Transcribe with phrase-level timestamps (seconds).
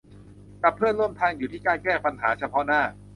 [0.63, 2.81] กับเพื่อนร่วมทางอยู่ที่การแก้ปัญหาเฉพาะหน้า